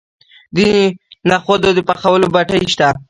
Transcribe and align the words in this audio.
د 0.55 0.57
نخودو 1.29 1.69
د 1.77 1.79
پخولو 1.87 2.27
بټۍ 2.33 2.61
شته. 2.73 2.87